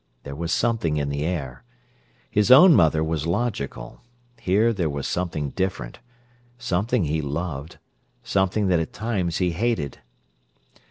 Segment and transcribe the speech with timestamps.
[0.23, 1.63] There was something in the air.
[2.31, 4.01] His own mother was logical.
[4.39, 5.99] Here there was something different,
[6.57, 7.77] something he loved,
[8.23, 9.99] something that at times he hated.